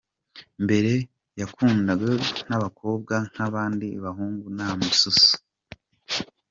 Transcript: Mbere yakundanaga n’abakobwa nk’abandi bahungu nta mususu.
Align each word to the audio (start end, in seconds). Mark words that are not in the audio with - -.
Mbere 0.63 0.91
yakundanaga 1.39 2.11
n’abakobwa 2.47 3.15
nk’abandi 3.31 3.87
bahungu 4.03 4.45
nta 4.55 4.69
mususu. 4.79 5.33